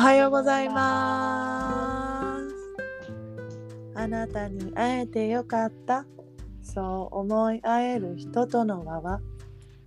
[0.00, 2.54] はようございます。
[3.94, 6.06] あなたに会えてよかった。
[6.62, 9.20] そう思い合える人との輪は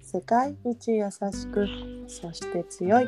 [0.02, 1.68] 世界一優しく、
[2.08, 3.08] そして強い。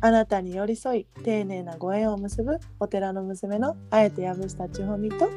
[0.00, 5.30] あなたに寄り添い、丁寧なご縁を結ぶお寺の娘のあえて藪下千穂美と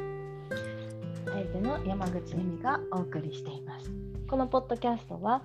[1.26, 3.88] 相手の山口恵美がお送りしています。
[4.28, 5.42] このポッドキャストは、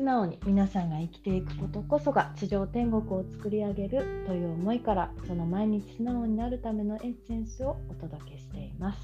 [0.00, 8.98] 素直に皆さんが生きていくことこそが地上天国を作り上げるという思いから、その毎日素直になるためのエッセンスをお届けしています。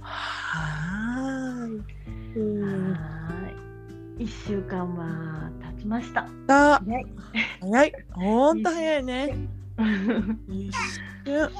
[0.00, 2.40] はーい。
[2.40, 4.24] うんはーい。
[4.24, 6.26] 1週間は経ちました。
[6.48, 7.06] あ、早い。
[7.60, 7.92] 早い。
[8.14, 9.34] ほんと早いね。
[10.48, 10.72] 一
[11.26, 11.50] 瞬。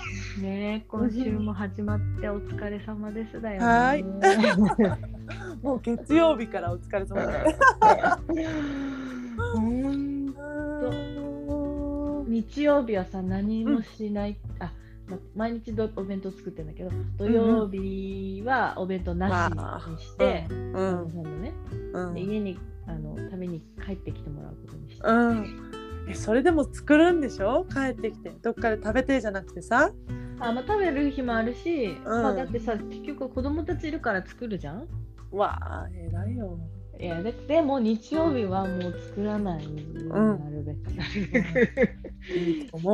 [0.40, 3.66] ねえ今週も始まってお疲れ様ですだよね。
[3.66, 5.18] はー
[5.62, 7.58] もう月曜日からお疲れ様です。
[9.54, 10.28] ほん
[12.28, 14.72] 日曜日はさ何もしない、あ
[15.08, 19.52] ま毎日どお弁当作ってんだけど土曜日はお弁当なし
[19.90, 21.08] にして、うん。
[21.08, 21.54] ほんのね
[21.94, 22.20] うんで。
[22.20, 25.44] 家にあの食べに帰ってきてもらうことにして、うん。
[26.08, 27.64] え、それでも作るんでしょ？
[27.70, 28.30] 帰ってきて。
[28.42, 29.90] どっかで食べてじゃなくてさ。
[30.40, 34.86] あまあ、食べる日もあるし、んまあ、だってさ結局子供たちいるから作るじゃん？
[35.30, 36.58] わあ、偉いよ。
[37.00, 40.90] いやででも日曜日はもう作らないようになるべく。
[40.90, 40.98] し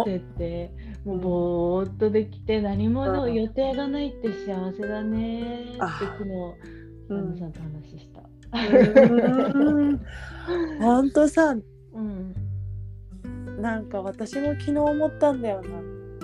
[0.05, 0.71] てて
[1.07, 6.31] もうぼーっとできて何もの予定がないって幸せだねってあ昨日
[7.09, 8.29] うん旦那さんと話した。
[8.53, 8.57] う
[9.93, 10.01] ん。
[10.81, 11.55] ほんとさ、
[11.95, 12.35] うん
[13.61, 15.79] なんか私も昨日思ったんだよな。
[15.79, 15.83] う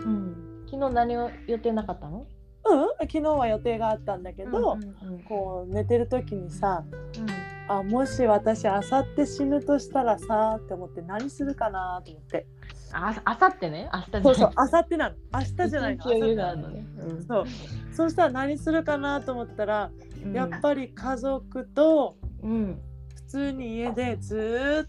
[0.08, 2.26] ん、昨日何を予定なかったの？
[2.64, 6.84] うん、昨日は予定があったんだけど、うんうんうんこう寝てる時にさ、
[7.18, 12.46] うんあもし私あさって死ぬとしたらさって思って何するかなと思って。
[12.92, 15.14] ああさってね明日じゃそうそうあさってなの。
[15.32, 16.68] 明日じゃないの。
[16.68, 16.84] ね。
[16.98, 17.46] うんそう。
[17.92, 19.90] そしたら何するかなと思ったら、
[20.24, 22.80] うんやっぱり家族とうん
[23.14, 24.86] 普通に家でずーっ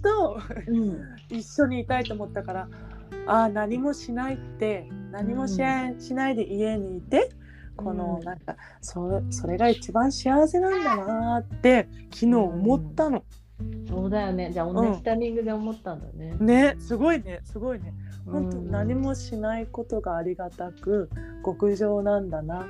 [0.00, 1.00] とうん
[1.36, 2.68] 一緒にいたいと思ったから、
[3.26, 5.60] あー何もしないって何もし,、
[5.98, 7.30] しないで家にいて。
[7.76, 13.24] このうんなんかそそれが一番幸せなんだなーって昨日思ったの。
[13.88, 14.50] そうだよね。
[14.52, 16.36] じゃあ同じタイミングで思ったんだね。
[16.40, 17.94] ねすごいねすごいね。
[18.26, 21.08] 本当うん何もしないことがありがたく
[21.42, 22.64] 極上なんだなっ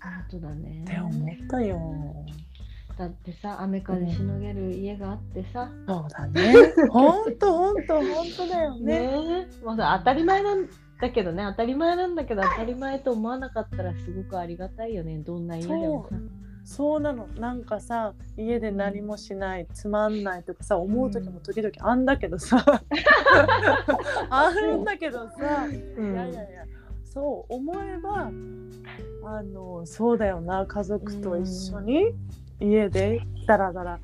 [0.00, 0.84] 本当だね。
[0.86, 1.78] て思ったよ。
[3.00, 6.74] だってさ雨風しのげる家があってさ、そうだね。
[6.90, 8.98] 本当本当本当だよね。
[8.98, 9.74] ね当
[10.04, 10.68] たり前なん
[11.00, 11.42] だけどね。
[11.52, 15.16] 当たり前なんだけど当たり前と思わなかったらすごくありがたいよね。
[15.16, 16.16] どんな家でもさ。
[16.62, 17.00] そう。
[17.00, 17.26] なの。
[17.38, 22.62] なんかさ家で何もしないつまんないとかさ思う時も時々あんだけどさ、
[24.28, 26.12] あるんだけどさ、うん。
[26.12, 26.64] いやいやいや。
[27.06, 28.30] そう思えば
[29.24, 30.66] あのそうだよな。
[30.66, 32.14] 家族と一緒に
[32.60, 34.00] 家でダラダラ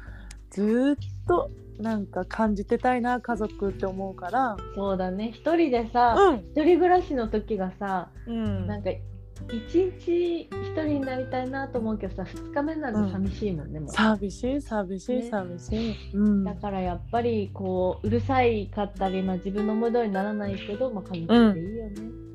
[0.50, 0.96] ずーっ
[1.28, 4.56] となんか感じてたいな家族って思うから。
[4.74, 5.30] そうだね。
[5.34, 6.36] 一人でさ、うん。
[6.38, 8.66] 一人暮らしの時がさうん。
[8.66, 13.88] なんか一日一人になりたいなと思うけどさ二日目になると寂しいもんね、もう。
[13.90, 15.28] 寂しい寂しいね。
[15.30, 16.44] 寂しい、うん。
[16.44, 22.25] だからやっぱりこううるさいかったり、まあ、自分の思い通りにならないけど、まあ、家族っていいよね。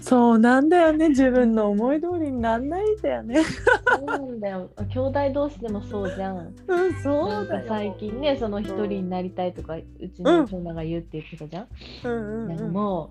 [0.00, 1.08] そうなんだよね。
[1.10, 3.42] 自分の思い通りになんないんだよね。
[3.42, 4.70] そうなんだよ。
[4.88, 6.54] 兄弟同士でもそうじゃん。
[6.66, 7.64] うんそうだよ。
[7.68, 11.68] 最近ねその一人になりたいとか、うちの長男が言うって言ってたじゃん。
[12.04, 12.72] うんうんうん。
[12.72, 13.10] も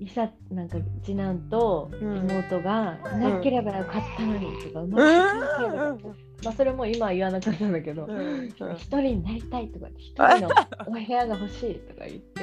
[0.00, 6.08] ういざなんか次男と妹がいなければよかったのにとか、うまくいかなければよかった
[6.42, 8.46] まあそれも今は言わなかったんだけど、うん。
[8.46, 10.48] 一人になりたいとか一人の
[10.88, 12.42] お部屋が欲しいとか言って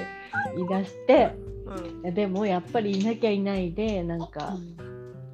[0.55, 1.33] 言い出して
[2.03, 4.57] いやでもやっぱりいなきゃいないでなんか、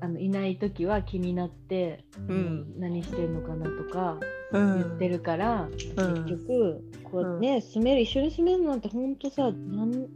[0.04, 2.74] あのいない時は気になって、うん。
[2.78, 4.18] 何してるのかなとか
[4.52, 4.74] うん。
[4.82, 6.26] 言ってるから、うん。
[6.26, 10.08] 結局こうね、住める一緒に住めるなんてほんとさなん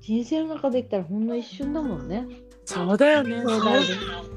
[0.00, 2.26] 人生の中できたらほんの一瞬だもんね。
[2.64, 3.36] そうだよね。
[3.40, 3.78] 兄弟で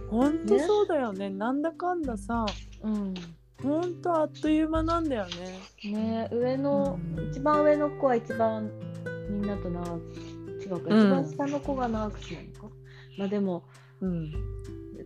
[0.10, 1.30] ほんとそうだよね。
[1.30, 2.46] なんだかんださ
[2.81, 3.13] うん。
[3.62, 5.25] ほんとあっという間なんだよ
[5.84, 5.92] ね。
[5.92, 7.30] ね上の、うん。
[7.30, 8.72] 一番上の子は一番
[9.30, 10.01] みんなと長く
[10.62, 11.00] 違うか、うん。
[11.00, 12.75] 一番下の子が長く住むのか？
[13.18, 13.63] まあでも
[14.01, 14.31] うん。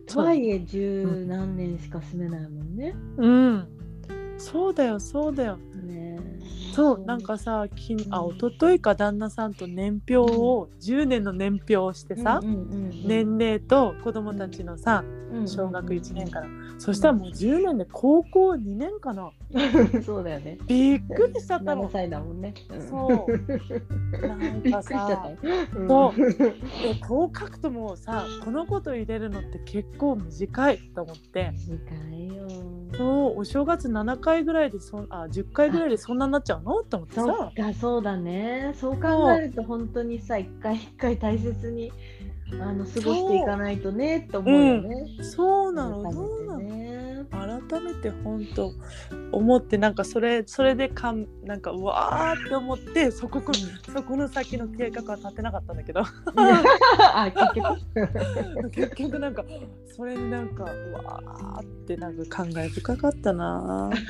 [0.06, 2.94] とはいえ十何年しか住めないもんね。
[3.18, 3.68] うん。
[4.38, 5.56] そうだよそうだよ。
[5.56, 6.09] ね
[6.72, 15.48] そうなんかさきあ一昨日か旦那さんと年表を、10年の年表をしてさ、うんうんうん年齢と子供たちのさうん。
[15.48, 16.46] 小学1年から、
[16.78, 19.30] そしたらもう10年で高校2年かな。
[20.04, 20.58] そうだよね。
[20.66, 21.92] びっくりしちゃったの7。
[21.92, 22.54] 歳だもんね。
[22.88, 24.26] そう。
[24.26, 25.30] なんかさ。
[25.88, 26.34] そう。
[26.34, 26.54] で
[27.06, 31.52] こう書くともうさこのこと入れるのって結構短いと思って。
[31.52, 32.48] 短いよ。
[32.96, 36.82] そうお正月7回ぐらいでそんあ10回ぐらいでそんなになっちゃうの？
[36.82, 38.74] と思ってそさっかそうだね。
[38.78, 41.92] そう考えると本当にさ一回一回大切に
[42.60, 45.06] あの過ごしていかないとねと思うよね。
[45.22, 46.89] そうなの改めてそうなのね
[47.30, 48.72] 改めて本当
[49.32, 56.02] 思ってなんかそれそれでかんなんかうわーって思ってそここそこの先の計画は立てなかったんだけど。
[56.36, 58.70] あ結局。
[58.70, 59.44] 結局なんか
[59.96, 63.90] それになんかうわーってなんか感慨深かったな。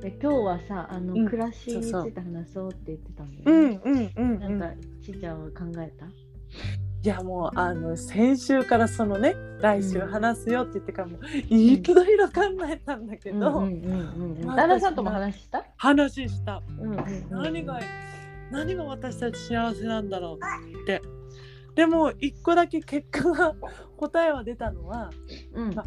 [0.00, 1.26] で今日はさあの、うん。
[1.28, 3.74] 暮らしについて話そうって言ってたんだようね。
[3.76, 6.06] んうんうん、うん、なんかちーちゃんは考えた？
[7.04, 16.62] いやもうあの先週からそのね来週話すよって言ってからもういろいろ考えたんだけど、旦那さんとも話した、話した。
[16.68, 17.42] うんうんうん。
[17.42, 17.80] 何が
[18.52, 21.02] 何が私たち幸せなんだろうって。
[21.74, 23.54] でも一個だけ結果が
[23.96, 25.10] 答えは出たのは
[25.54, 25.74] うん。
[25.74, 25.84] ま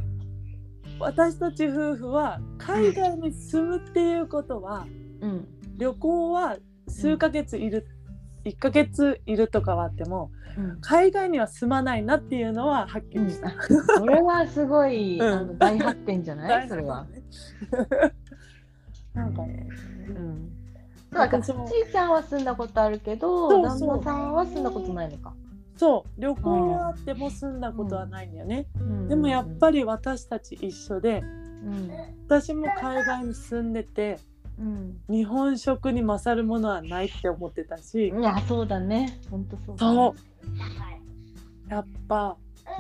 [0.99, 4.85] 私たち夫婦は海外に住むっていうことは
[5.21, 5.47] うん。
[5.77, 6.57] 旅行は
[6.87, 7.85] 数ヶ月いる、
[8.45, 10.77] 1ヶ月いるとかはあってもうん。
[10.81, 13.51] 海外には住まないなっていうのははっきりした。
[13.97, 15.27] それはすごい、うん。
[15.27, 16.67] あの大発展じゃない？
[16.69, 17.05] それは。
[19.13, 19.67] なんかね
[20.07, 20.51] うん。
[21.11, 21.67] なんかち私も。
[21.67, 25.33] ーちゃんは住んだことあるけど旦那さんは住んだことないのか。
[25.77, 26.21] そう。
[26.21, 29.07] 旅行はあっても住んだことはないんだよね、うん。
[29.09, 31.21] でもやっぱり私たち一緒で
[31.65, 31.89] うん。
[32.27, 34.19] 私も海外に住んでて
[34.59, 35.01] うん。
[35.09, 39.19] 日本食に勝るものはないって思ってたし、いやそうだね。
[39.29, 39.95] 本当そうだね。
[39.95, 40.15] そ
[41.67, 41.69] う。
[41.69, 42.37] やっぱ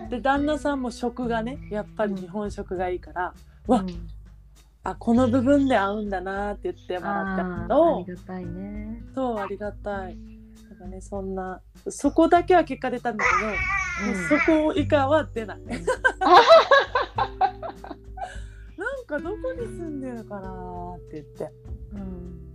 [0.09, 3.33] で旦那さんも食がねやっぱり日本食がいいから、
[3.67, 4.09] わうん。
[4.83, 9.03] あこの部分で合うんだなって言ってもらったけあーあどりがたいね。
[9.15, 10.17] そうありがたい。
[10.69, 13.31] なんかねそんなそこだけは結果出たんだけ
[14.05, 15.59] ど、そこ以下は出ない。
[18.77, 21.51] なんかどこに住んでるかなって言って
[21.95, 22.53] うん。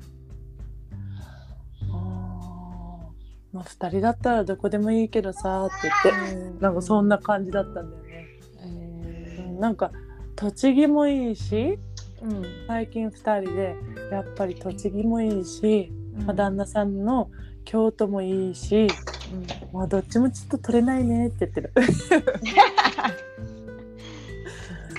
[1.93, 3.57] あー。
[3.57, 6.61] まあ2人だったらどこでもいいけどさって言ってうん。
[6.61, 8.29] なんかそんな感じだったんだよね、
[8.59, 9.61] えうん。
[9.61, 9.93] なんか
[10.37, 11.79] 栃木もいいしー
[12.23, 12.45] うん。
[12.67, 13.77] 最近2人で
[14.11, 16.27] やっぱり栃木もいいし、うん。
[16.27, 17.31] まあ、旦那さんの
[17.65, 18.89] 京都もいいし、
[19.33, 19.47] うん。
[19.73, 21.73] まあ、どっちもちょっと取れないねって言ってる。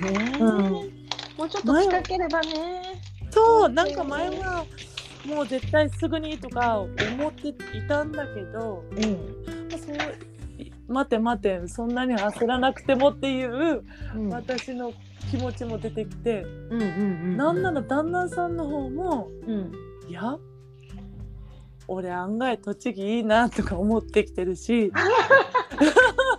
[0.01, 0.91] ね うん。
[1.37, 3.00] もうちょっと近ければね。
[3.31, 4.65] そうなんか前は
[5.25, 6.89] もう絶対すぐにとか思
[7.29, 7.55] ってい
[7.87, 8.99] たんだけど、うん。
[9.69, 9.95] まあそう
[10.61, 13.83] い待て待てそんなに焦らなくてもっていう
[14.15, 14.29] うん。
[14.29, 14.93] 私の
[15.29, 17.37] 気持ちも出てきて、うんうんうん。
[17.37, 19.71] なんなら旦那さんの方もうん。
[20.09, 20.37] いや
[21.87, 24.91] 俺案外栃木いいなとか思ってきてるし。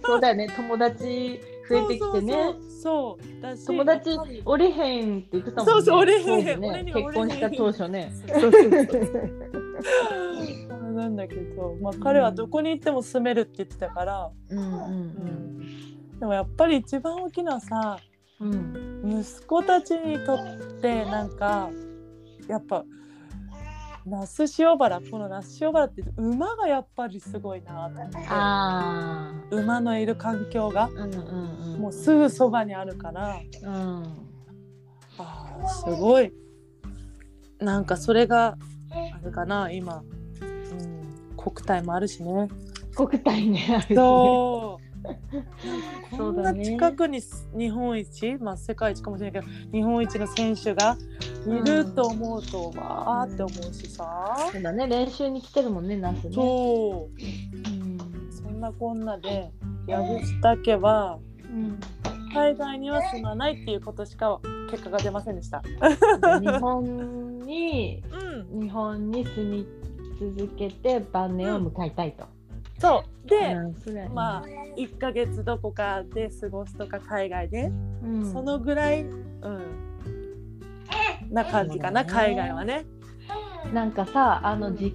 [0.04, 2.54] そうだよね友達増えてきてね。
[2.82, 5.72] そうだし友達おれへんって言ってたもんね。
[5.72, 8.12] そうそうおれへんね結婚した当初ね。
[8.26, 15.58] そうそうそうなんだけど、 まあ、彼はどこに行っても住めるって言ってたから、うんうん
[16.20, 17.98] でもやっぱり一番大きなさ
[18.38, 19.02] うん。
[19.02, 19.20] うん。
[19.20, 21.69] 息子たちにとってなんか
[22.46, 22.84] やっぱ
[24.04, 28.18] 那須塩原この那須塩原って馬がやっぱりすごいなと思って。
[28.28, 30.88] あ馬のいる環境が。
[31.78, 33.38] もうすぐそばにあるから。
[33.62, 34.28] うん。
[35.18, 36.32] あーすごい。
[37.58, 38.58] なんかそれが
[38.90, 40.02] あれかな今、
[40.40, 42.48] うん、国体もあるしね。
[42.94, 43.86] 国体ね。
[43.94, 44.92] そうなんか
[46.16, 47.20] こんな近くに
[47.56, 50.96] 日本一、まあ、世界一かもしれないけど日本一の選手が
[51.46, 56.32] いると思うと、わーって思うしさ、そうだね練習に来てるもんねナスね。
[56.32, 57.98] そううん。
[58.30, 59.50] そんなこんなで
[59.86, 61.18] 藪下家は
[61.50, 61.78] うん。
[62.32, 64.40] 海外には住まないっていうことしか
[64.70, 65.62] 結果が出ませんでした。
[66.40, 68.02] 日本に
[68.52, 69.66] うん、日本に住み
[70.18, 72.24] 続けて晩年を迎えたいと。
[72.78, 73.54] そうで、
[74.12, 74.42] まあ
[74.76, 77.70] 1ヶ月どこかで過ごすとか海外で、
[78.02, 78.32] うん。
[78.32, 79.62] そのぐらい、うん、
[81.31, 82.10] な感じかな、ね。
[82.10, 82.84] 海外はね。
[83.72, 84.76] なんかさあの、うん。
[84.76, 84.94] 実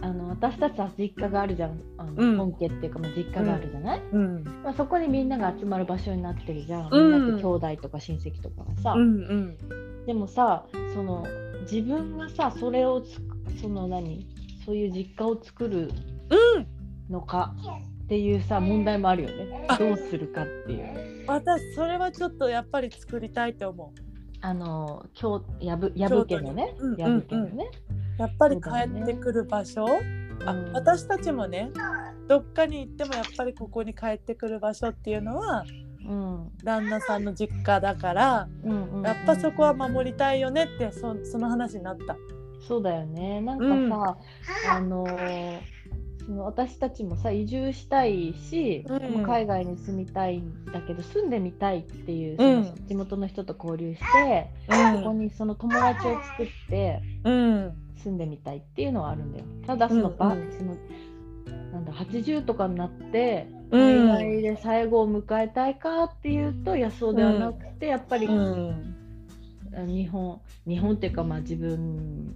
[0.00, 1.80] あの私たちは実家があるじゃん。
[1.96, 2.36] あの、うん。
[2.36, 4.44] 本家っていうか、まあ、実家があるじゃない、うん。
[4.62, 7.12] まあ、そこにみんなが集まる場所になってるじゃん、うん。
[7.12, 10.06] みんなって兄弟とか親戚とかがさ、うんうん。
[10.06, 10.64] でもさ
[10.94, 11.26] その
[11.70, 14.26] 自分がさそれをつくその何？
[14.64, 15.90] そういう実家を作る
[16.30, 16.66] うん。
[17.10, 17.54] のか？
[18.08, 19.66] っていうさ問題もあるよね。
[19.68, 19.76] あ。
[19.76, 21.24] どうするかっていう。
[21.26, 24.00] 私それはちょっとやっぱり作りたいと思う。
[24.40, 26.74] あの京やぶやぶ家のね。
[26.78, 26.96] 京都にうん。
[26.96, 27.70] やぶ家のね、
[28.18, 28.70] やっぱり帰
[29.02, 29.84] ってくる場所、
[30.46, 31.70] あうん私たちもね
[32.28, 35.66] どっかに行ってもやっぱりここに帰ってくる場所っていうのは
[36.08, 36.50] うん。
[36.64, 39.04] 旦那さんの実家だからうんうんうん。
[39.04, 42.16] やっぱそこは守りたいよねってそその話になった。
[42.66, 43.42] そうだよね。
[43.42, 43.58] なん
[43.90, 44.18] かさ、
[44.76, 45.77] あのー
[46.28, 49.22] その私たちもさ移住したいし、うん。
[49.22, 52.36] 海外に住みたいんだけど住んでみたいっていう
[52.86, 57.72] 地元の人と交流して、そこにその友達を作ってうん。
[57.96, 59.46] 住んでみたいっていうのはあるんだよ。
[59.66, 60.76] ただその場、うんうんその
[61.72, 64.10] なんだ80とかになってうん。
[64.10, 68.94] 海外で最後を迎えたいかっていうと、いやそうではなくて、やっぱり、うん。
[69.86, 72.34] 日本日本っていうかまあ自分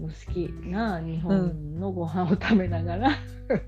[0.00, 3.10] の好きな日本のご飯を食べながら、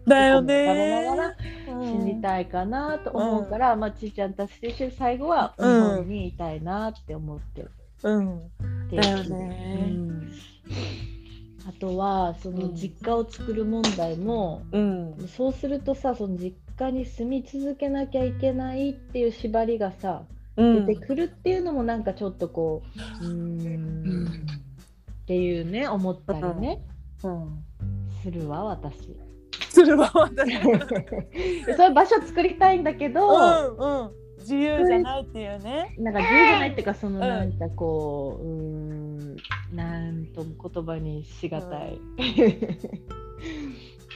[0.07, 1.37] だよ食べながらね。
[1.81, 7.73] 死にたいかなと思うから、まあちいちゃんたちと一緒に最後は日うん本にいたいなって思ってる。
[8.03, 8.51] うん。
[8.95, 9.37] だよね。
[9.73, 10.29] うん。
[11.65, 12.75] あとはそのうん。
[12.75, 15.15] 実家を作る問題も、うん。
[15.29, 20.75] そうするとさその実家に住み続けなきゃいけないっていう縛りがさ、うん。
[20.75, 22.83] 出てくるっていうのもなんかちょっとこ
[23.21, 24.68] ううん
[25.29, 26.81] っていうね思ったりね、
[27.23, 27.63] うん
[28.23, 29.15] するわ私。
[29.69, 30.57] するわ私。
[31.77, 35.95] そういう場所作りたいんだけど、うんうん自由じゃないっていうね。
[35.99, 39.37] なんか自由じゃないっていうかそのんなんかこう、うーん
[39.75, 42.01] なんとも言葉にしがたい。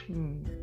[0.09, 0.43] うん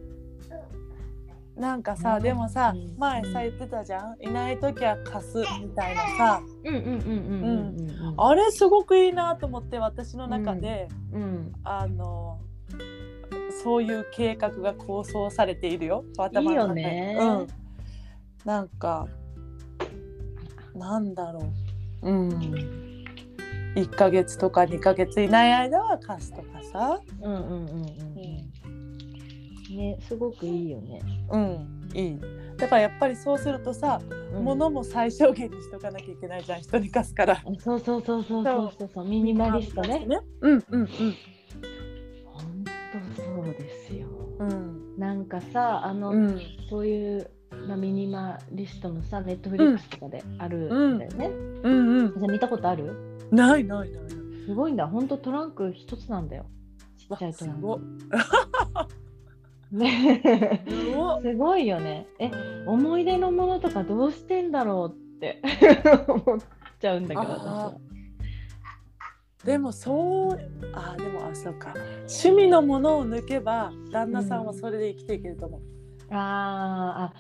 [1.61, 2.23] なんかさうん。
[2.23, 2.99] でもさうん。
[2.99, 4.17] 前さ言ってたじゃん？
[4.23, 6.43] いない時は貸すみたいなさ。
[6.65, 11.53] うんうんうんうんうんうんあれすごくいいなと思って私の中で、うん。
[11.63, 12.39] あの
[13.63, 16.05] そういう計画が構想されているよ。
[16.17, 16.81] 頭の中で。
[16.81, 17.17] いね。
[17.21, 17.47] うん、
[18.45, 19.07] なんか
[20.75, 21.43] なんだろ
[22.03, 22.11] う。
[22.11, 22.29] うん。
[23.77, 27.01] 1ヶ月とか2ヶ月いない間は貸すとかさ。
[27.23, 28.10] うんうんうんうん
[29.77, 31.01] ねすごくいいよね。
[31.31, 32.19] うんいい
[32.57, 34.01] だからやっぱりそうするとさ、
[34.33, 37.43] うん物も最小限にしとかなきゃいけないじゃん人に貸すから。
[37.59, 40.07] そうそうそうそうそうそうそうミニマリストね。
[40.41, 40.87] うんうん
[42.25, 42.65] 本
[43.17, 44.07] 当そうですよ。
[44.39, 47.31] うんなんかさあの、うんそういう、
[47.67, 50.59] まあ、ミニマリストのさネットフリックスとかである
[50.95, 51.27] んだよね。
[51.63, 52.95] うんうんじゃあ見たことある？
[53.33, 54.01] ないないない。
[54.47, 56.47] すごいんだ本当トランク一つなんだよ。
[56.99, 57.85] ちっちゃいトランすごっク。
[59.73, 60.65] ね。
[61.23, 62.07] すごいよね。
[62.19, 62.31] え
[62.67, 65.41] 思い出のものとかどうしてんだろうって。
[66.09, 66.39] 思っ
[66.81, 67.81] ちゃうんだけど。
[69.45, 70.39] でもそう
[70.75, 71.73] あでもあそうか。
[72.01, 75.61] 趣味のものを抜けば旦那さんはそれで生きていけると思う。
[76.11, 77.13] あーあ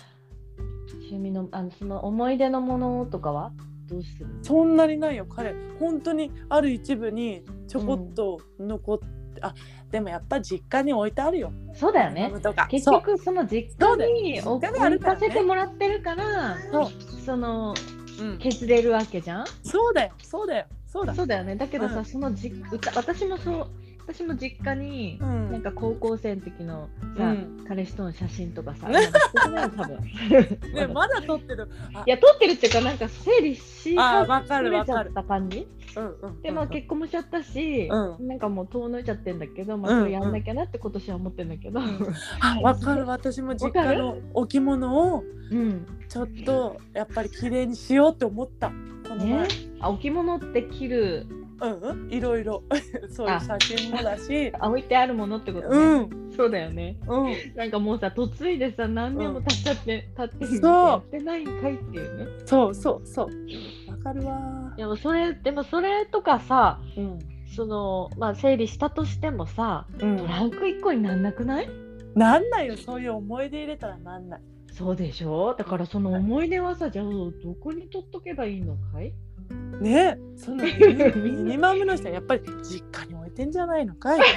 [0.92, 3.52] 趣味のあのその思い出のものとかは？
[3.88, 5.54] どうするそんなにないよ彼。
[5.78, 9.06] 本当にある一部にちょこっと残って、
[9.40, 9.54] あ
[9.90, 11.52] でもやっぱ実家に置いてあるよ。
[11.74, 12.32] そうだよね。
[12.42, 12.68] とか。
[12.70, 16.90] 結局その実家に置かせてもらってるからそう。
[17.24, 17.74] その
[18.20, 18.38] うん。
[18.38, 19.46] 削れるわけじゃん？
[19.62, 20.12] そうだよ。
[20.22, 20.66] そうだよ。
[20.86, 21.14] そうだ。
[21.14, 21.56] そうだよね。
[21.56, 22.04] だけどさ、うん。
[22.04, 22.52] そのじ
[22.94, 23.68] 私もそう
[24.12, 25.52] 私も実家に、うん。
[25.52, 27.64] なんか高校生の時のさ、うん。
[27.68, 28.98] 彼氏との写真とかさ、ね。
[29.52, 30.00] なんか多分。
[30.74, 31.68] ねまだ撮ってる。
[31.94, 32.02] あ。
[32.06, 35.10] いや撮ってるっていうかなんか整理しあわかるわかる。
[35.10, 35.68] ちゃった感じ。
[35.96, 36.42] うんうん。
[36.42, 41.80] でまあ結婚もしちゃったし、うなんかもう遠のいちゃってんだけど、まあ、うんそれやんなきゃなって今年は思ってんだけど、
[42.40, 43.06] あわかる。
[43.06, 45.86] 私も実家の置物をうん。
[46.08, 48.72] ちょっとやっぱり綺麗にしようって思った。
[49.08, 49.26] この前。
[49.26, 49.48] ね、
[49.80, 51.26] あ置物って切る
[51.60, 52.12] うんうん。
[52.12, 52.62] いろいろ。
[53.10, 54.52] そういう写真もだし。
[54.58, 56.32] あ 置いてあるものってことね、うん。
[56.32, 56.96] そうだよね。
[57.06, 57.34] うん。
[57.56, 62.26] なんかもうさ嫁いでさ何年も経っちゃって、経ってやってないんかいっていうね。
[62.46, 63.90] そうそうそう。
[63.90, 67.18] わかるわでもそれでもそれとかさうん。
[67.54, 70.16] そのまあ整理したとしてもさうん。
[70.16, 71.68] トランク1個になんなくない？
[72.14, 72.76] なんないよ。
[72.76, 74.40] そういう思い出入れたらなんない。
[74.72, 75.54] そうでしょ？
[75.58, 79.12] だからその思い出はさじゃあどこに取っとけばいいのかい？
[79.80, 80.64] ねその
[81.16, 84.20] ミニマムの人はやっぱり実家に置いてんじゃないのかい。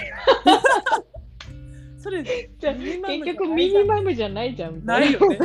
[1.98, 5.02] それじゃ結局ミニマムじゃないじゃんな。
[5.02, 5.38] いよね。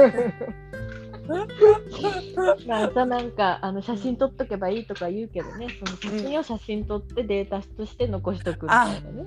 [2.67, 5.69] まあさなんかあの写真撮っとけばいいとか言うけどね。
[5.79, 9.27] その写真を写真撮ってデータとして残しとくみたいなね。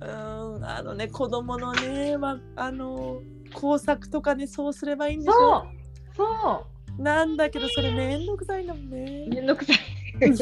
[0.00, 0.64] うん。
[0.64, 3.22] あのね子供のねわあの
[3.54, 6.66] 工作とかねそうすればいいんでしそょうそ
[6.98, 9.26] なんだけどそれめんどくさいんだもんね。
[9.26, 9.34] う。
[9.34, 9.76] めんどくさい。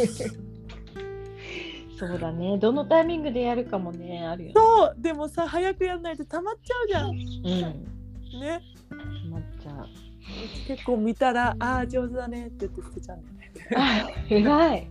[1.96, 2.58] そうだね。
[2.58, 4.24] どのタイミングでやるかもね。
[4.26, 4.54] あるよね。
[4.56, 7.10] そうでもさ早くやんないと溜まっちゃうじゃん。
[7.10, 8.40] うん。
[8.40, 8.60] ね。
[9.14, 9.88] 決まっちゃう。
[10.66, 13.52] 結構見たらああ上手だねって言って捨てちゃうんだよね。
[13.76, 14.88] あ偉い。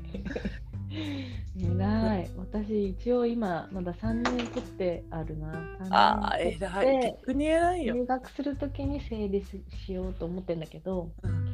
[1.59, 2.29] 偉い。
[2.37, 5.51] 私一応今まだ3年取ってあるな。
[5.51, 6.57] 3年ああ偉い。
[7.01, 7.95] 逆に偉いよ。
[7.95, 11.52] 入学するときに整理ししようと思ってんだけどうん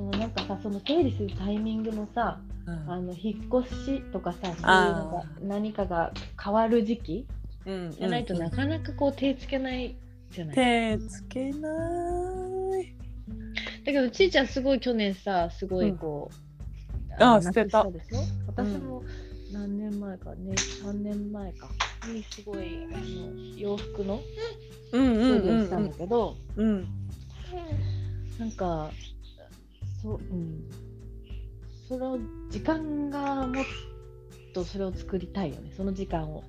[0.00, 2.90] そのなんかさその整理するタイミングのさうん。
[2.90, 7.26] あの引っ越しとかさそういうのあが何かが変わる時期
[7.66, 9.96] うんじゃないとなかなかこう手つけない
[10.30, 12.94] じゃない、手つけない。
[13.84, 16.30] だけどちいちゃんすごい去年さすごいこ
[17.18, 17.84] う、あの捨てた。
[18.46, 19.02] 私も
[19.52, 21.68] 何年前かね3年前か
[22.06, 24.20] にすごいあの洋服の
[24.92, 25.42] うんうん。
[25.42, 26.88] 整理をしたんだけど、うん。
[28.38, 28.90] なんか
[30.02, 30.64] そううん。
[31.88, 33.64] それを時間がもっ
[34.52, 35.72] とそれを作りたいよね。
[35.76, 36.44] その時間を。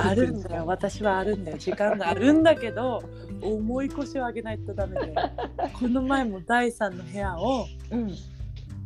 [0.00, 0.66] あるんだよ。
[0.66, 1.58] 私はあるんだよ。
[1.58, 3.02] 時間があるんだけど
[3.42, 5.14] 重い腰を上げないとダメで。
[5.78, 7.66] この前も第三の部屋を。
[7.90, 8.14] うん。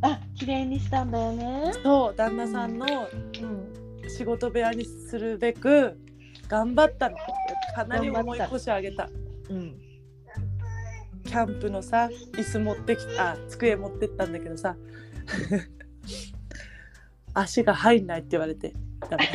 [0.01, 1.71] あ綺麗にしたんだよね。
[1.83, 4.09] そう旦那さんのうん。
[4.09, 5.97] 仕事部屋にするべく
[6.47, 7.17] 頑張ったの。
[7.75, 9.09] かなり重い腰を上げた。
[9.49, 9.84] うん
[11.35, 14.77] キャンプのさ椅子持ってきあ机持ってったんだけどさ。
[17.35, 18.71] 足が入んないって言われて。
[19.09, 19.27] ダメ。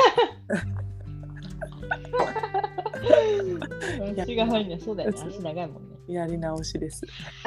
[4.22, 4.80] 足が入んない。
[4.80, 5.18] そうだよね。
[5.28, 5.96] 足長いもんね。
[6.08, 7.04] やり直しです。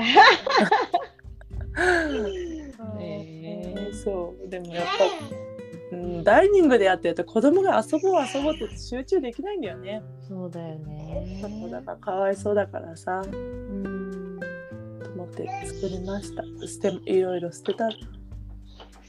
[3.00, 3.94] へー。
[4.04, 4.48] そう。
[4.48, 10.04] でもやっぱ、うん、ダイニングでやってると子供が遊ぼう遊ぼうって集中できないんだよね。
[10.28, 11.42] そうだよね。
[11.72, 13.24] だからかわいそうだからさ。
[13.26, 13.84] うん。
[13.84, 13.93] と
[15.24, 16.44] 思って作りました。
[16.68, 17.89] 捨ていろいろ捨てた。
[17.89, 17.98] 捨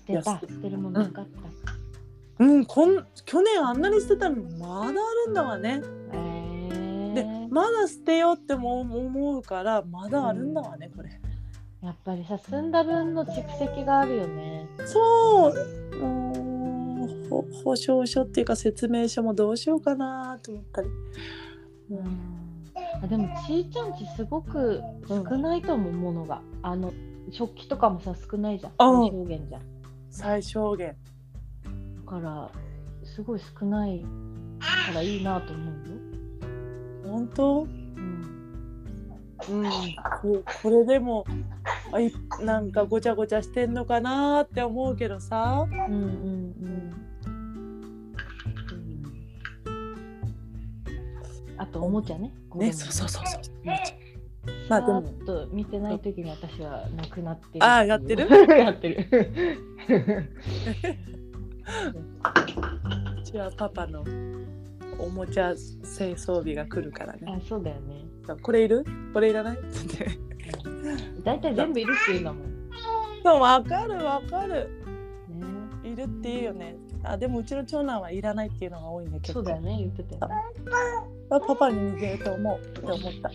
[0.06, 4.92] てた捨てるものなかったうんこん去年あんなに捨てたのにまだあ
[5.26, 5.80] るんだわね。
[6.12, 11.20] えでーまだ捨てようっても思うからまだあるんだわねこれ。
[11.82, 15.52] やっぱりさ済んだ分の蓄積があるよねそう。
[15.52, 16.06] うー
[17.26, 20.88] んほ保証書っていうか説明書もどうしようかなと思ったり。
[21.90, 22.43] うん
[23.02, 26.40] あでもちーちゃんちすごく少ないと思うものが。
[26.62, 26.92] あの
[27.30, 28.72] 食器とかもさ少ないじゃん。
[28.78, 29.62] 最小限じゃん。
[30.10, 30.96] 最小限。
[32.04, 32.50] だから
[33.02, 34.06] すごい少ないか
[34.94, 35.72] らいいなと思うよ、
[37.10, 37.62] 本当？
[37.62, 39.70] うん、うん、
[40.20, 41.24] ここれでも
[41.92, 46.94] あいなんかごちゃごちゃしてんのかなって思うけどさ、うんうんうん
[51.56, 52.32] あとおもちゃね。
[52.56, 53.42] ねそうそうそうそう。
[54.68, 55.02] まあでも。
[55.24, 58.28] と見てない時に私はなくなってあーやってる？
[58.58, 59.08] やってる。
[63.20, 64.04] うちはパパの
[64.98, 67.20] おもちゃ清掃日が来るからね。
[67.26, 68.04] あ、そうだよね。
[68.42, 68.84] これいる？
[69.12, 69.58] これいらない？
[69.58, 70.18] って
[71.22, 72.44] 大体全部いるっていうんだも。
[73.24, 74.68] そうわかるわかる。
[75.82, 80.34] いるっていいよねあでもうちの長男はいらないっていうのが多いんだけどそうだよね、言ってたよね。
[81.30, 82.58] あパパに似てると思う。
[82.60, 83.28] って思った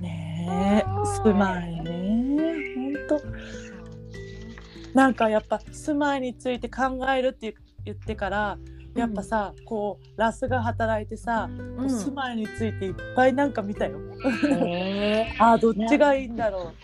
[0.00, 0.84] ねえ
[1.24, 2.54] 住まいね
[3.08, 3.20] ほん。
[3.20, 3.20] と
[4.94, 5.14] なん。
[5.14, 8.58] かやっぱ住まいについて考えるって言ってから
[8.94, 11.90] やっぱさ、こうラスが働いてさ、うん。
[11.90, 13.52] 住まいについていっぱいなん。
[13.52, 13.98] か見たよ。
[13.98, 16.36] ねあーどっちがいいん。
[16.36, 16.74] だろう。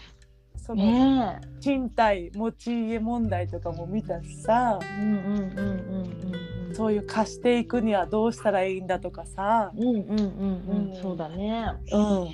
[0.62, 0.76] そえ。
[0.76, 1.34] の。
[1.60, 6.74] 賃貸持ち家問題とかも見たしさうんうんうんうんうんうん。
[6.74, 9.72] そういう貸していくにはどうしたらいいんだとかさ。
[9.76, 11.66] うんうんうんうん、うんそうだね。
[11.92, 12.28] うん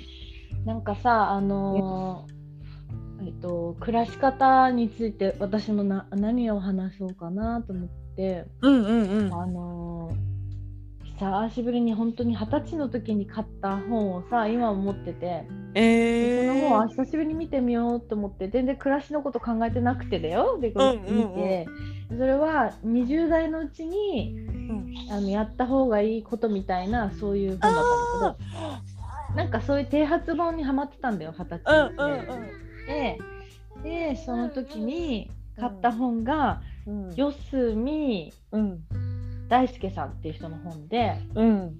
[0.65, 10.28] なんかさ、あのーえっと、暮らし方について私もな何を話そうかなと思って、うんうんうんあのー
[11.19, 18.47] 久しぶりに本当に二十歳の時に買った本をさ今も持ってて、えー、その本は久しぶりに見てみようと思って。
[18.47, 20.57] 全然暮らしのこと考えてなくてだよ。
[20.61, 21.17] で、うんうんうん。
[21.17, 21.67] 見て。
[22.07, 24.95] それは20代のうちにうん。
[25.11, 29.35] あのやった方がいいことみたいなそういう本だったんだけど。
[29.35, 31.95] なんかそういう啓発本にはまってたんだよ二十うん歳で。
[31.97, 32.11] うん。
[32.11, 32.47] うん
[32.87, 33.19] で
[33.83, 37.13] でその時に買った本がうん。
[37.13, 38.79] 四隅うん
[39.49, 41.75] 大輔さんっていう人の本でうん。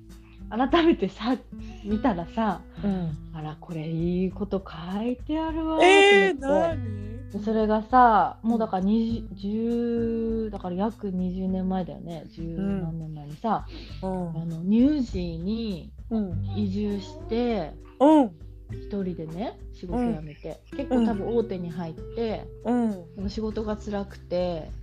[0.50, 1.38] 改めてさ
[1.84, 3.18] 見たらさうん。
[3.34, 6.78] あらこれいいこと書いてあるわーえー、と思って。
[6.78, 7.20] 何？
[7.30, 12.26] でそれがさもうだから20 10だから約20年前だよね。
[12.32, 13.68] 十何年前にさ、
[14.02, 14.30] うん。
[14.30, 16.44] あのニュージーにうん。
[16.56, 18.32] 移住してうん。
[18.72, 23.30] 一人でね仕事辞めて、結構多分大手に入って、うん。
[23.30, 24.79] 仕事が辛くてうん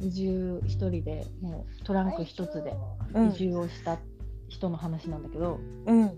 [0.00, 2.74] 移住一人でもうトランク一つで
[3.14, 3.28] うん。
[3.30, 3.98] 移住をした
[4.48, 6.10] 人の話なんだけど、うん。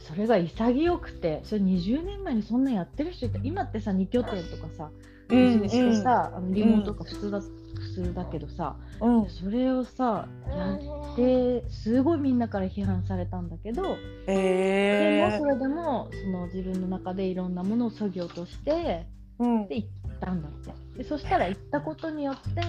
[0.00, 3.38] それが潔くてそれ20年前にそんなやってる人いた。
[3.42, 4.90] 今ってさ2拠点とかさ
[5.30, 7.48] うん移住してさ、あのリモートとか普通だ、普
[7.94, 9.28] 通だけどさうん。
[9.30, 10.78] それをさや
[11.12, 19.06] ってすごいみんなから批判されたんだけど、でもえそれでもその自分の中でいろんなものをそぎ落として
[19.38, 19.68] うん。
[19.68, 19.86] で行
[20.24, 20.72] ったんだって。
[20.98, 22.60] でそしたら行ったことによって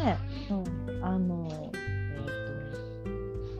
[0.50, 1.78] うんあの、え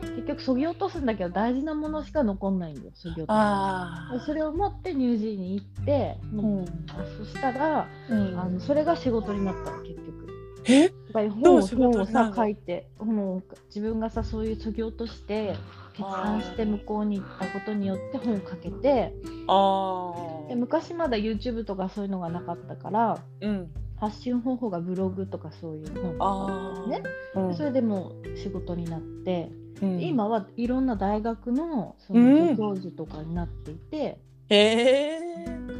[0.00, 8.40] と結局そぎ落とすんだけど大事なものしか残んないんだよそぎ落とすそれを持ってニュージーに行って、もううんあそしたらうん。
[8.40, 10.26] あのそれが仕事になったの結局。
[10.68, 10.90] え？
[11.12, 15.54] 本を本をさ書いて本を自分がさそういうそぎ落として
[15.92, 19.14] 決断して向こうに行ったことによって本を書けて
[19.48, 27.02] あで昔まだ YouTube とかそういうのがなかったからうん発信方法がブログとかそういう本あね。
[27.34, 27.54] うん。
[27.56, 29.50] それでもう仕事になって、
[29.82, 30.00] うん。
[30.02, 35.20] 今はいろんな大学のそうんの助教授とかになっていて、へえ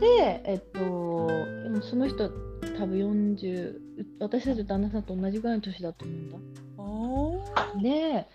[0.01, 1.29] でえっと
[1.63, 2.31] でもその人
[2.79, 3.75] 多分40
[4.21, 6.39] 私たちと旦那さんと同じぐらいの年だと思うんだ。
[7.83, 8.27] で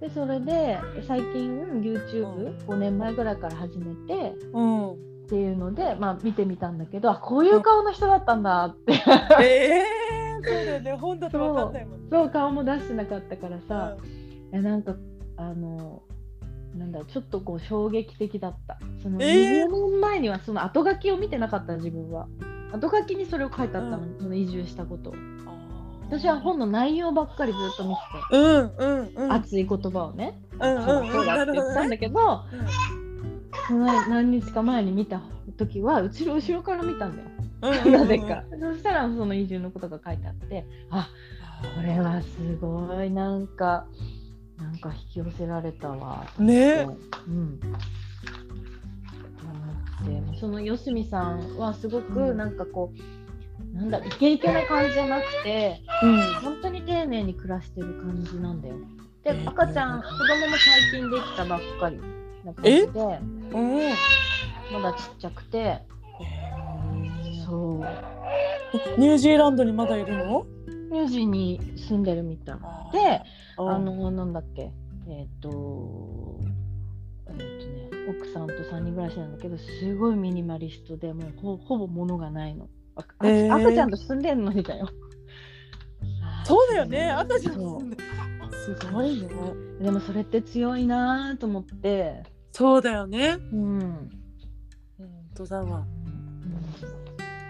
[0.00, 8.94] でそれで最近 YouTube5 年前ぐらいから始めてうんっていうので、まあ、見てみたんだけどあこういう顔の人だったんだって。
[9.40, 9.84] ええ
[10.42, 10.96] そうだよね。
[10.96, 12.08] 本だと分かんないもんね。
[12.10, 12.30] そう。
[12.30, 13.96] 顔も出してなかったからさ、
[14.52, 14.96] えなんか
[15.36, 16.02] あの
[16.74, 18.78] なんだちょっとこう衝撃的だった。
[19.02, 19.66] そのえー。
[19.66, 22.26] 20年前にはその後書きを見てなかった自分は。
[22.72, 25.14] 後書きにそれを書いてあったの,、その移住したことを。
[26.08, 32.42] 私は本の内容ばっかりずっと見てて、うんうんうん熱い言葉をね、うんうんそうそうだって言ったんだけど、
[33.70, 35.22] その何日か前に見た
[35.56, 37.28] 時は後ろ後ろから見たんだよ、
[37.84, 38.42] うんなぜか。
[38.60, 41.08] そしたらその移住のことが書いてあってあ
[41.76, 43.86] これはすごいなんか
[44.58, 46.88] なんか引き寄せられたわね。
[47.28, 47.60] うん
[50.04, 50.38] 思って。
[50.40, 52.92] その四角さんはすごくなんかこ
[53.72, 56.34] う、なんだイケイケな感じじゃなくてうん。
[56.42, 58.74] 本当に丁寧に暮らしてる感じなんだよ。
[59.22, 59.48] でえー。
[59.48, 60.56] 赤ちゃん子供も
[60.92, 62.00] 最近できたばっかり
[62.50, 62.86] な感じで。
[63.52, 64.82] うん。
[64.82, 65.82] まだちっちゃくて。
[67.46, 69.00] そう。
[69.00, 70.46] ニュージーランドにまだいるの？
[70.90, 72.56] ニュージーに住んでるみたい。
[72.92, 73.22] で、
[73.56, 74.72] あのなんだっけ？
[75.08, 76.40] えっ、と
[77.26, 82.68] えっ、とね奥さんと3人暮らしなんだけどすごいミニマリストでもうほほぼ物がないの。
[82.96, 83.54] ああへー。
[83.54, 84.88] 赤ちゃんと住んでんのにだよ。
[86.44, 87.10] そうだよね。
[87.10, 87.80] 赤ちゃんそう。
[88.76, 89.28] すごいね。
[89.80, 92.22] でもそれって強いなと思って。
[92.52, 94.10] そうだよねうん。
[94.98, 95.86] 本当だわ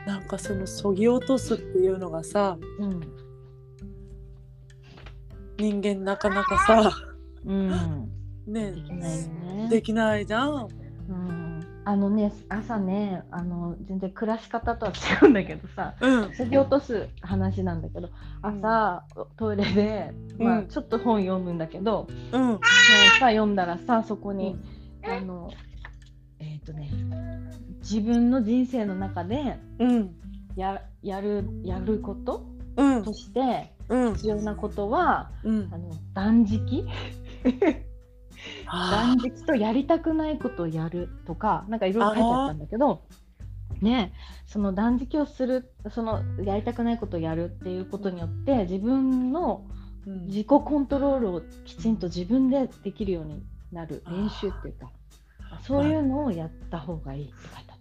[0.06, 3.00] なんかそのそぎ落とすっていうのがさうん。
[5.58, 6.92] 人間なかなかさ
[7.44, 8.08] うん。
[8.46, 9.68] ねできないよね。
[9.70, 10.68] できないじゃん
[11.08, 11.50] うん。
[11.84, 15.94] あのね朝ねあの全然暮らし方とは違うんだけどさ。
[16.00, 18.10] うんそぎ落とす話なんだけど
[18.42, 19.04] 朝、
[19.36, 22.58] トイレで、まあうんちょっと本読むんだけど、うん
[23.18, 24.56] さ読んだらさそこに、
[25.02, 25.50] あの
[26.38, 26.90] えっ、とね
[27.80, 30.14] 自分の人生の中でうん。
[30.56, 33.04] ややるやることうん。
[33.04, 34.14] としてうん。
[34.14, 35.68] 必要なことはうん。
[35.72, 36.86] あの断食？
[38.66, 43.02] あ断食とやりたくないことをやるとかなんかいろいろ書いてあったんだけど
[43.80, 44.12] ね
[44.46, 49.66] その断食をするそのやりたくないことをやるっていうことによって自分の
[50.26, 54.90] 自己コントロールをきちんと自分でできるようになる練習っていうか
[55.62, 57.78] そういうのをやった方がいいって書いてあっ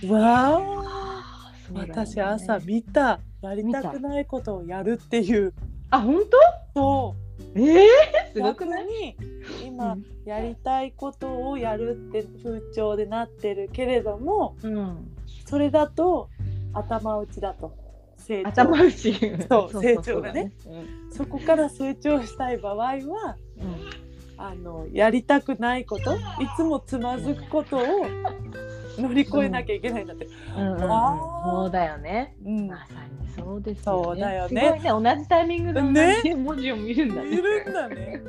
[0.00, 0.12] て。
[0.12, 1.86] わあね。
[1.88, 5.52] 私朝見たやりたくないことをやるっていう。
[5.90, 6.26] あ本そ
[6.74, 7.16] 当
[7.54, 7.86] えー、う
[8.34, 8.84] すごくない？
[8.84, 9.16] 逆に
[9.64, 10.04] 今、うん。
[10.24, 16.28] やりたいことをやるって風潮でなってるけれどもうん、それだと
[16.74, 17.74] 頭打ちだと。
[18.18, 18.48] 成長。
[18.48, 19.14] 頭打ち。
[19.48, 20.52] そう成長がね。
[21.10, 23.36] そこから成長したい場合は
[24.38, 26.18] あのやりたくないことい
[26.56, 27.82] つもつまずくことを
[28.96, 30.26] 乗り越えなきゃいけないんだって。
[30.56, 32.34] うんうんそうだよね。
[32.44, 32.66] うん。
[32.68, 34.04] まさにそうですよね。
[34.04, 34.60] そうだよね。
[34.60, 37.28] すごいね、同じタイミングで同文字を見るんだね。
[37.30, 38.22] いるんだね。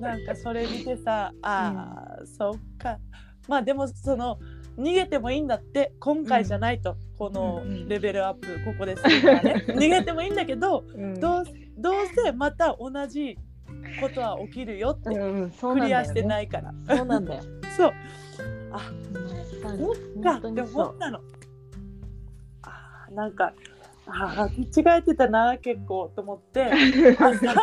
[0.00, 2.98] なんかそれ見てさあー、そっか。
[3.48, 4.38] まあでもその
[4.78, 9.64] 逃げてもいいんだって今回じゃないと、このうんうんレベルアップここでするからね。
[9.68, 11.20] 逃げてもいいんだけどうん。
[11.20, 11.44] どう
[11.76, 13.36] どうせまた同じ
[14.00, 15.80] ことは起きるよって、うん、ク。
[15.80, 17.42] リアしてないからそうなんだよ。
[17.76, 17.92] そう
[18.72, 18.92] あ
[19.62, 21.20] そそっかって思ったの
[22.62, 23.52] あーなんか
[24.06, 26.64] あー間違えてたな結構と思って
[27.18, 27.54] 朝なんか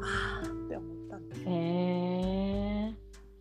[0.00, 2.94] あーって思ったんだへえ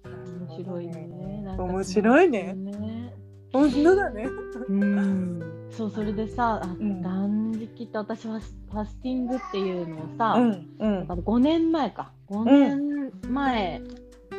[0.04, 1.14] ー、面白いね。
[1.58, 3.14] 面白いねね。
[3.52, 4.28] 本当だね
[4.70, 5.53] うん。
[5.78, 7.02] そうそれでさ、あん。
[7.02, 11.08] 断食って私はファスティングっていうのをさ、うんうん。
[11.08, 12.12] だから5年前か。
[12.30, 13.82] 5年前、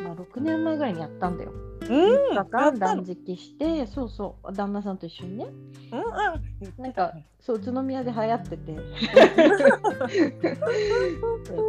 [0.03, 1.51] まあ、6年前ぐらいにやったんだよ。
[1.87, 5.45] うんだから断食してそうそう旦那さんと一緒にね。
[5.91, 6.41] うんあ
[6.79, 8.75] なんかそう宇都宮で流行ってて。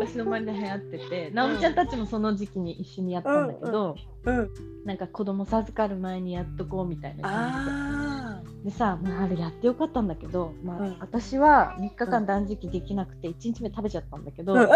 [0.00, 4.50] 私の周りで流行ってて直美ちゃんたちもその時期に一緒にやったんだけど、うん
[4.84, 7.95] なんか子供授かる前にやっとこうみたいな感あじで
[8.66, 10.96] でさ、まあ、あれやってよかったんだけど、まあうん。
[10.98, 14.68] 私は3日間断食できなくて1日目食べちゃったんだけど、うん。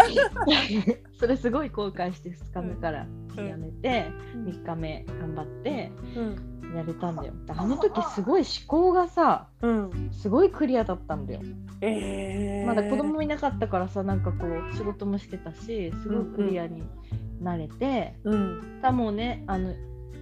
[1.18, 3.48] それすごい後悔して2日目からうん。
[3.48, 6.76] やめて、3日目頑張ってうん。
[6.76, 7.32] やれたんだよ。
[7.46, 10.10] であの時すごい思考がさうん。
[10.12, 11.40] すごいクリアだったんだよ。
[11.80, 16.84] えー、まだ子供もいなかったからさなんかこう仕事もしてたしすごいクリアに
[17.40, 18.78] なれて、うん。
[18.82, 19.74] たもうねあの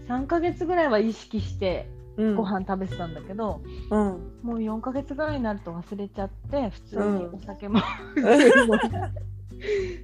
[0.09, 1.98] 3ヶ月ぐらいは意識してうん
[2.37, 4.33] ご飯食べてたんだけど、うん。
[4.43, 7.35] もう4ヶ月ぐらいになると忘れちゃって普通にうん。
[7.35, 7.81] お酒も、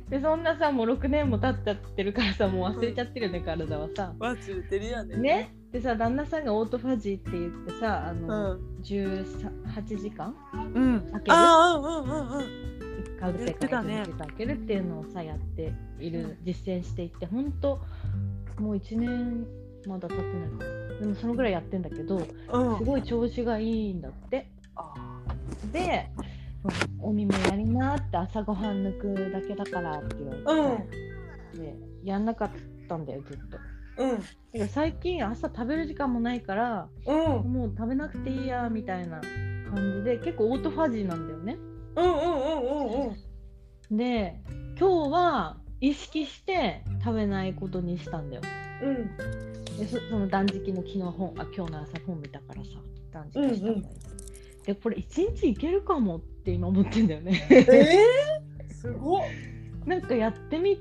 [0.09, 4.12] でそんなさもう6年も経っちゃってるからさもう忘れちゃってるよね、体はさ。
[4.18, 5.16] 忘れてるよね。
[5.16, 5.55] ね。
[5.72, 10.35] でさ旦那さんがオートファジーって言ってさあうの、ん18時間
[10.74, 11.00] うん。
[11.12, 11.31] 開ける？
[11.31, 12.44] あーうんうんうんうん。
[13.20, 17.81] カルテ言ってたね開けるっていうのをさやっている実践していって本当
[18.59, 19.46] もう1年
[19.88, 22.79] まだ経ってないかなでもそのぐらいやってんだけどうん。
[22.79, 24.51] すごい調子がいいんだって。
[24.77, 24.94] あ
[25.73, 26.11] で
[27.01, 30.83] 「おみもやりな」って朝ごはん抜くだけだからって言われ
[31.59, 32.51] て、でやんなかっ
[32.88, 33.59] たんだよずっと。
[33.97, 34.68] うん。
[34.68, 37.53] 最近朝食べる時間もないからうん。
[37.53, 39.20] もう食べなくていいやみたいな
[39.70, 41.57] 感じで結構オートファジーなんだよね。
[41.97, 43.11] うんうんうんうん
[43.90, 43.97] うん。
[43.97, 44.40] で
[44.79, 48.42] 今日は意識して食べないことにしたんだよ。
[48.83, 52.70] うんでそその断食の昨日本あ今日の朝本見たからさ
[53.12, 53.94] 断食したんだよ。
[54.64, 57.46] でこれ一日いけるかもって今思ってんだよね。
[57.50, 59.20] えー、 すごっ。
[59.84, 60.78] なんかやってみ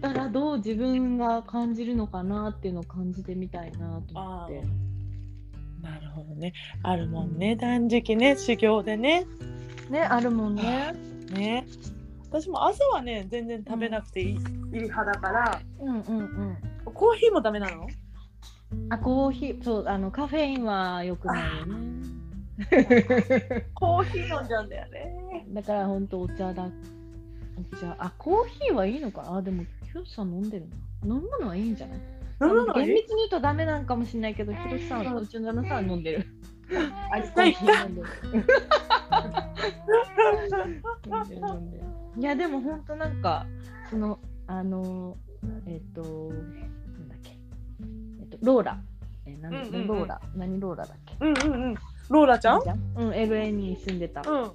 [0.00, 4.62] たらどう自分が感じるのかなっていうのを感じてみたいなと思って。
[5.80, 6.52] なるほどね。
[6.82, 7.56] あるもんね。
[7.56, 8.36] 断食ね。
[8.36, 9.26] 修行でね。
[9.90, 10.92] ねあるもんね。
[11.32, 11.66] ね。
[12.28, 14.38] 私も朝はね全然食べなくていい,、いい
[14.72, 15.60] 派だから。
[15.80, 16.56] うんうんうん。
[16.92, 17.86] コーヒーもダメなの？
[18.90, 21.76] あコーヒーそうあのカフェインは良くないよね。
[23.74, 25.46] コーヒー飲んじゃうんだよね。
[25.50, 26.68] だから本当お茶だ。
[27.72, 27.96] お茶。
[27.98, 29.22] あコーヒーはいいのか。
[29.22, 30.66] なあでもヒロシさん飲んでる
[31.06, 31.14] な。
[31.16, 31.98] 飲むのはいいんじゃない？
[32.40, 36.26] 飲むの厳密に言うとダメなんかもしれないけどヒロシさんはうちの旦那さんは飲んでる。
[37.10, 38.04] あ一回 コー
[41.24, 41.84] ヒー飲んでる。
[42.18, 43.46] いやでも本当なんか
[43.90, 45.16] そのあの
[45.66, 46.30] えっ、と
[48.42, 48.78] ローラ。
[49.24, 49.86] えなん、うんうんうん。
[49.86, 50.20] ローラ。
[50.34, 51.16] 何ローラだっけ？
[51.20, 51.74] うんうんうん。
[52.10, 52.60] ローラちゃん？
[52.96, 54.20] うん LA に住んでた。
[54.20, 54.50] うん。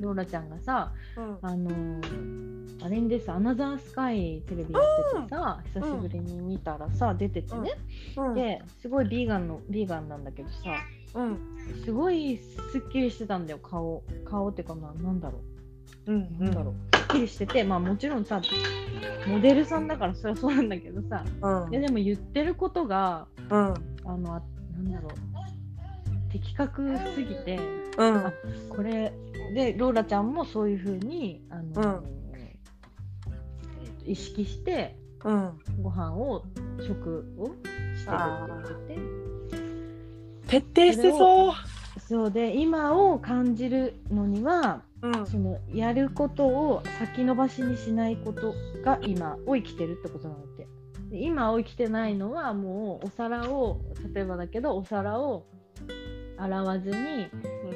[0.00, 1.38] ローラちゃんがさうん。
[1.42, 3.32] あのーあれにです。
[3.32, 4.82] アナザースカイテレビやっ
[5.14, 7.72] ててさ、久しぶりに見たらさ出ててね、
[8.16, 8.34] うん。
[8.34, 10.56] ですごいビーガンのビーガンなんだけどさ
[11.14, 11.38] うん。
[11.84, 12.36] すごい
[12.70, 13.58] すっきりしてたんだよ。
[13.58, 14.02] 顔。
[14.26, 15.42] 顔ってかななんだろう
[16.06, 18.40] うなんだろう、すっきりしててまあもちろんさ
[19.26, 21.24] モデルさんだからそりゃそうなんだけどさ。
[21.42, 21.72] うん。
[21.72, 23.74] いやでも言ってることがうん。
[24.04, 24.42] あのあ
[24.76, 25.12] なんだろう。
[26.30, 27.58] 的確すぎて
[27.98, 28.16] うん。
[28.18, 28.32] あ
[28.68, 29.12] これ
[29.54, 32.04] でローラちゃんもそういうふうにあの、
[34.04, 35.58] 意識してうん。
[35.82, 36.44] ご飯を
[36.80, 37.46] 食を
[37.96, 38.16] してる
[38.52, 38.94] って
[40.48, 40.66] 言ってて。
[40.74, 41.54] 徹底してそう。
[41.98, 45.26] そうで今を感じるのにはうん。
[45.26, 50.66] そのやることを先延ばしにしないことが今を生きてるってことなんだって。
[51.10, 53.80] で今を生きてないのはもうお皿を
[54.14, 55.46] 例えばだけどお皿を
[56.36, 56.96] 洗わずに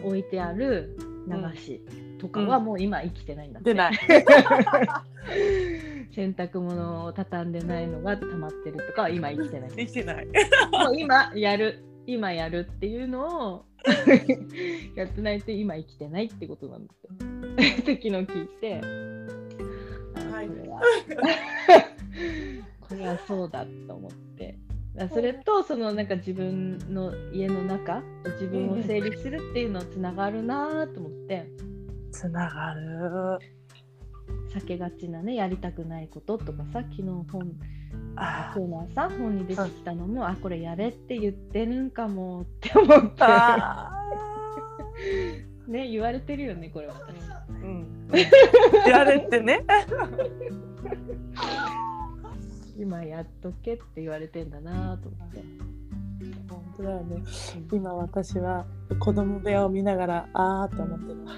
[0.05, 0.97] 置いてある
[1.29, 1.81] 流し
[2.19, 3.99] とかはもう今生きてないんだって、出ない。
[6.13, 9.71] 洗濯物を畳んでないのが溜まってるとかは今生きてない。
[9.71, 10.27] できてない。
[10.27, 10.33] も
[10.91, 13.65] う今やる今やるっていうのを
[14.95, 18.81] やってないと今生きてないってことなんだって昨日聞いて。
[20.15, 20.49] あはい。
[20.49, 20.81] これは。
[22.81, 24.59] これはそうだと思って。
[25.13, 31.49] それとそのなんか自分の家の中自分を整理するっていうのつながるなと思って。
[32.11, 33.39] つながる。
[34.51, 37.35] 避けがちなねやりたくないこととかさ昨日本あ
[37.93, 43.23] 今日の朝本に出てきたのもあこれやれって言ってるんかもって思って。
[43.23, 43.93] あ
[45.67, 47.15] ね言われてるよねこれ私。
[47.15, 48.11] ーうん。
[48.89, 49.65] やれってね。
[52.77, 55.45] 今やっとけって言われてんだなと思って。
[56.49, 57.23] 本当だよね。
[57.73, 58.67] 今私は
[58.99, 61.25] 子供部屋を見ながらあーって思ってる。
[61.25, 61.33] わ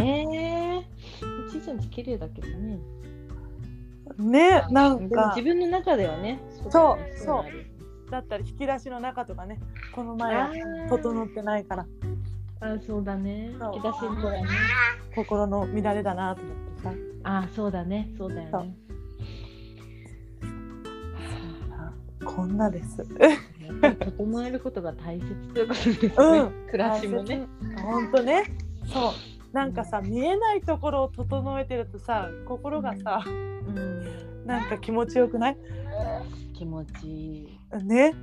[0.00, 1.50] ねえ。
[1.50, 2.78] ちいちゃんち綺麗だけどね。
[4.18, 6.40] ねなんか自分の中ではね。
[6.70, 9.60] そうそうだったり引き出しの中とかね
[9.94, 10.50] この前は
[10.88, 11.86] 整ってないから
[12.60, 13.52] あそうだね。
[13.74, 14.44] 引き出しのね。
[15.14, 16.92] 心の乱れだなと思ってさ
[17.24, 18.10] あそうだね。
[18.18, 18.74] そうだよね。
[21.72, 21.92] あ
[22.24, 23.06] こんなです
[23.98, 26.10] 整えることが大切ということですね。
[26.16, 27.46] うん暮らしもね。
[27.82, 28.44] 本当ね
[28.92, 29.12] そう
[29.52, 33.99] なんかさ見えないところを整えてるとさ心がさうん。
[34.50, 35.56] なんか気持ちよくない？
[36.54, 37.36] 気持ちい
[37.82, 37.84] い。
[37.84, 38.14] ね？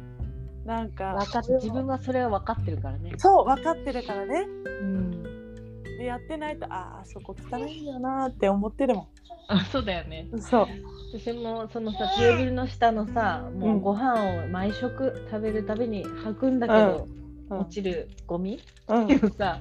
[0.65, 1.17] なんか
[1.61, 3.13] 自分がそれは分かってるからね。
[3.17, 4.45] そう分かってるからね
[4.81, 5.23] うん。
[5.97, 9.09] でやってないとああそこ汚いんだよなーって思ってるも
[9.47, 10.23] あそうだよね。
[10.23, 10.67] んそう
[11.17, 17.17] 私もそのさテーブルの下のさもううんご飯を毎食食べるたびに吐くんだけど、うん
[17.49, 18.59] 落ちるゴミ？
[18.87, 19.03] うん。
[19.05, 19.59] っていうさ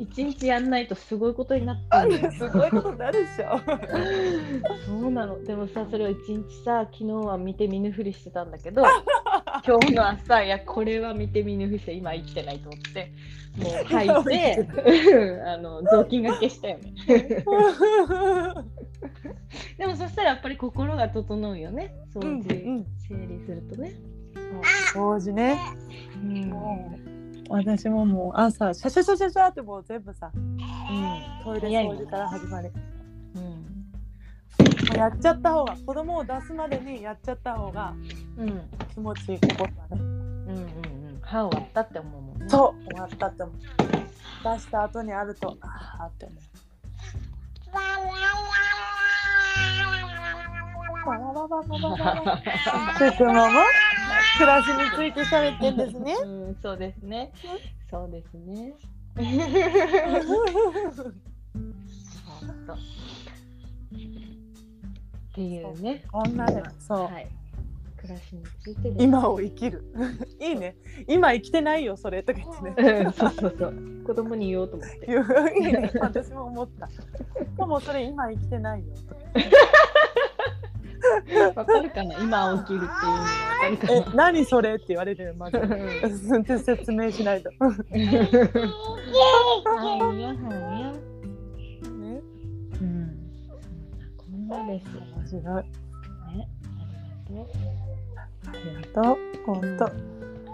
[0.00, 2.32] 一日やんないとすごいことになってる。
[2.38, 3.60] すごいことになるでしょ。
[4.86, 5.42] そうなの。
[5.42, 8.82] でもさそれを一日さ昨日は見て見ぬふりしてたんだけど
[9.66, 13.12] 今日の朝いやこれは見て見ぬふりして今生きてないと思って
[13.56, 14.68] もう吐いて
[15.46, 16.92] あの雑巾がけしたよね。
[19.78, 21.94] でもそしたらやっぱり心が整うよね。
[22.14, 22.84] 掃うん除、うん。
[23.08, 23.94] 整理するとね、
[24.92, 25.58] 掃除ね。
[26.22, 27.13] うん
[27.48, 30.30] 私ももう朝シャシャシャシャシャってもう全部さ
[31.44, 32.68] トイレ掃除から始まり。
[33.34, 34.96] うん。
[34.96, 37.94] やっちゃった方が子供を出すまでにやっちゃった方が
[38.38, 38.48] うん。
[38.48, 38.62] うん。
[38.94, 39.72] 気持ちいい心がね。
[39.90, 40.00] うん。
[40.00, 42.46] うんうん歯終わったって思うもんね。
[42.48, 43.56] そう終わったって思う。
[43.56, 46.38] 出した後にあるとああって思う。
[47.74, 47.88] わわ
[51.06, 51.62] わわわわわ
[52.94, 53.48] ふくもも？
[54.38, 57.32] 暮らしについて喋ってんですねうん、そうですね。
[57.90, 58.74] そうですね。
[65.30, 66.02] っていうね。
[66.10, 67.28] こんなでそうはい。
[67.96, 69.82] 暮らしについてです今を生きる
[70.38, 70.76] いいね
[71.08, 73.74] 今生きてないよそれとか言ってねうんそうそうそう。
[74.04, 75.06] 子供に言おうと思って。
[75.58, 79.20] いいね私も思ったでもそれ今生きてないよとか
[81.56, 82.18] わかるかな？
[82.18, 83.32] 今起きるっていうの。
[83.32, 85.56] がわかるかえな何それって言われてるまず。
[85.58, 87.50] うん説明しないと。
[87.58, 88.20] はいよ
[89.64, 90.92] はいよ。
[91.90, 92.22] ね。
[92.80, 93.16] うん。
[94.16, 94.86] こんなです。
[95.16, 96.48] 面白いね。
[97.26, 97.54] ありがとう。
[98.46, 99.86] ありがとう本当。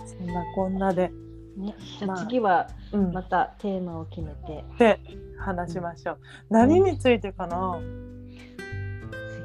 [0.06, 1.10] そんなこんなで。
[1.56, 3.12] ね、じゃまああ次はうん。
[3.12, 4.64] またテーマを決めて。
[4.78, 5.00] で
[5.38, 6.18] 話しましょう。
[6.48, 7.78] 何についてかな？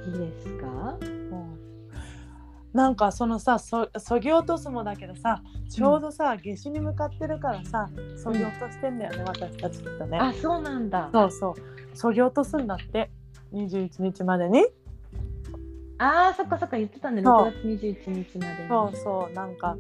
[0.05, 0.97] 次ですか、
[2.73, 10.17] なんかそのさそそぎ落とすもだけどさちょうどさ、夏至に向かってるからさそぎ落としてんだよね、私たちきっとね。
[10.19, 11.09] あそうなんだ。
[11.11, 11.53] そうそう。
[11.93, 13.09] そぎ落とすんだって
[13.53, 14.65] 21日までに。
[15.97, 17.23] あーそっかそっか言ってたね。
[17.23, 17.47] そう。
[17.47, 18.69] 6月21日までに。
[18.69, 19.77] そうそうなんか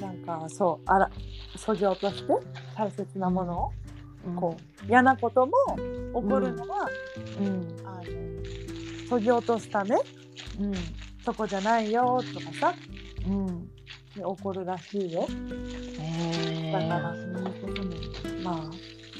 [0.00, 1.10] なんかそうあら
[1.56, 2.32] そぎ落として
[2.76, 3.70] 大切なものを
[4.28, 4.36] うん。
[4.36, 6.88] こう嫌なことも起こるのは、
[7.40, 7.76] うん。
[7.84, 8.02] あの
[9.08, 9.96] そぎ落とすため？
[10.60, 10.74] うん。
[11.24, 12.74] そこじゃないよとかさ。
[13.26, 13.68] うん。
[14.14, 15.26] 起こるらしいよ。
[16.72, 17.96] だからそういうことね
[18.42, 18.70] まあ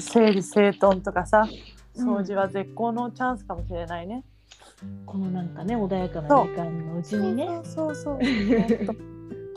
[0.00, 1.40] 整理整頓とかさ。
[1.42, 4.22] うん掃除は絶好のチャンスかもしれないね、
[5.04, 7.60] このなんかね穏やかな時間のうちにね。
[7.64, 8.94] そうそうそうと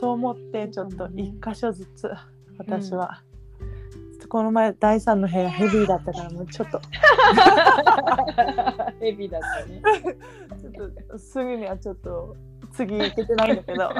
[0.00, 2.10] と思ってちょっと一箇所ずつ
[2.58, 3.31] 私は、ちょっと
[4.32, 6.80] この前第三の部屋ヘビーだったからもうちょっと。
[8.98, 9.82] ヘビだったね。
[10.58, 12.34] ちょっとすぐにはちょっと
[12.72, 13.88] 次行けてないんだけど。
[13.88, 13.94] お疲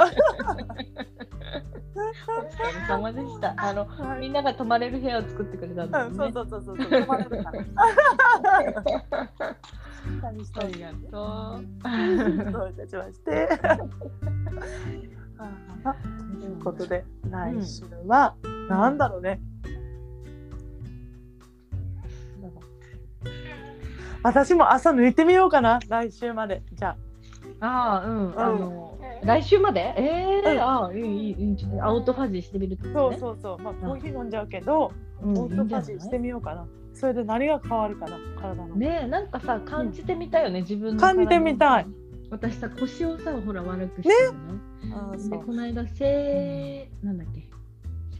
[2.64, 3.53] れ様でした。
[3.59, 6.17] あのはいみんなが泊まれる部屋を作ってくれたんだね。
[6.17, 7.63] そうそうそうそう止まれるから。
[11.11, 11.61] と
[12.48, 12.88] うどういた。
[12.88, 13.50] しまして。
[15.85, 16.00] あと
[16.46, 18.35] いうことで来週は、
[18.71, 19.42] なんだろうね。
[24.23, 25.81] 私も朝抜いてみようかな。
[25.88, 26.62] 来週まで。
[26.73, 26.96] じゃ
[27.60, 28.00] あ。
[28.02, 28.40] あうん、ん。
[28.40, 29.94] あの来週まで？
[29.96, 30.60] えーうん。
[30.60, 31.46] ああいいいいいい。
[31.46, 32.92] んじゃないアウトファジーしてみるとね。
[32.94, 33.58] そうそうそう。
[33.62, 34.92] まあコーヒー飲んじゃうけど、
[35.23, 36.66] うんオートファジーしてみようかな。
[36.94, 41.85] それで何が変わるかな体の、ねえなんかさ感じてみたいよね、自分の感じてみたい。
[41.85, 44.38] 体私さ腰をさほら悪くしてるの、
[44.96, 45.31] あーそう。
[45.31, 47.48] でこの間整なんだっけ？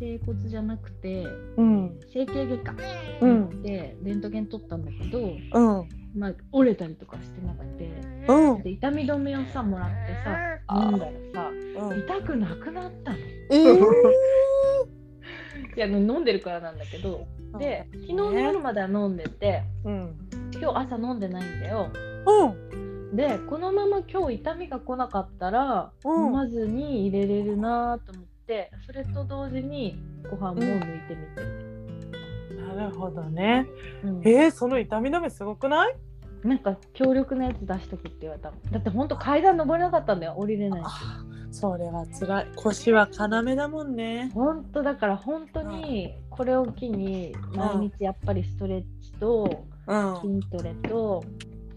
[0.03, 1.25] 整骨じゃなくて
[1.57, 2.01] うん。
[2.13, 2.75] 整形外科
[3.21, 3.63] うん。
[3.63, 5.89] でレントゲン取ったんだけど、うん。
[6.19, 7.89] まあ、折れたりとかしてなくて
[8.27, 8.63] うん。
[8.65, 9.95] で痛み止めをさもらって
[10.25, 11.51] さ飲んだらさ
[11.87, 12.01] うん。
[12.01, 13.19] 痛くなくなったの。
[13.51, 13.83] えー。
[15.77, 17.27] いや飲んでるからなんだけど
[17.59, 20.17] で昨日の夜までは飲んでてうん。
[20.61, 21.93] 今日朝飲んでないんだよ。
[22.27, 23.17] うん。
[23.17, 26.27] でこのまま今日痛みが来なかったら、うん。
[26.27, 29.99] 飲まずに入れれるなと思ってそれと同時に
[30.31, 33.67] ご飯も抜いてみて、なるほどね。
[34.05, 34.21] うん。
[34.21, 35.97] えー、その痛み止めすごくない？
[36.45, 38.57] なんか強力なやつ出しとくって言われたの。
[38.71, 40.85] だってほんと階段登れなかったんだよ降りれないし。
[40.87, 42.49] あそれは辛い。
[42.57, 44.31] 腰は要だもんね。
[44.35, 50.41] ほんとだから本当にこれを機に毎日やっぱりストレッチとうん。
[50.41, 51.25] 筋トレと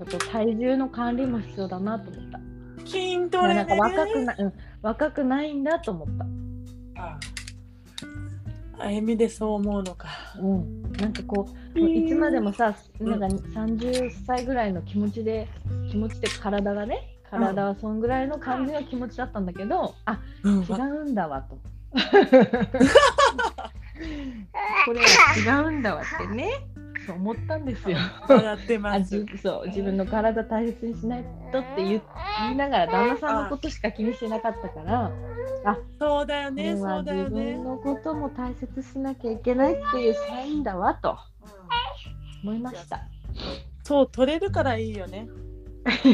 [0.01, 2.39] あと体重の管理も必要だなと思った。
[2.86, 3.55] 筋トレね。
[3.55, 6.26] なんか若くな、うん、若くないんだと思った。
[7.06, 7.20] あ
[8.80, 10.10] あゆみでそう思うのか。
[10.39, 15.47] うん、なんかこう、いつまでもさ、なんか30歳ぐらいの気持ちで、
[15.89, 20.64] 気持ちで体がね、体はそんぐらいの感じの気持ちだったんだけど、あうん。
[20.64, 21.58] 違うんだわと。
[24.86, 26.49] これは違うんだわってね、
[27.06, 27.97] そう思ったんですよ。
[28.28, 29.24] 笑ってあます。
[29.26, 32.01] じそう自分の体大切にしないとって言
[32.39, 35.12] 言いながら旦那さんのことしか気にしてなかったから
[35.99, 37.53] そうだよこねそうだよね。
[37.56, 41.18] 分のことも大切しなきゃいけないっていうサインだわと
[42.43, 43.01] 思いました。
[43.84, 45.28] そう取れるからいいよね。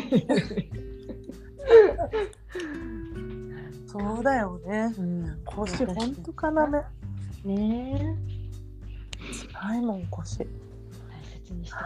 [3.88, 4.94] そうだよね。
[4.98, 6.86] うん、腰ほんと要ね
[7.46, 8.32] え。
[9.54, 10.40] 辛いもん腰。
[10.40, 10.46] 大
[11.52, 11.78] 切にして。
[11.78, 11.84] こ